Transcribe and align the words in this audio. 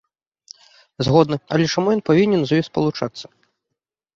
Згодны, 1.07 1.37
але 1.55 1.65
чаму 1.75 1.93
ён 1.99 2.03
павінен 2.09 2.41
з 2.49 2.61
ёй 2.61 2.67
спалучацца? 2.69 3.25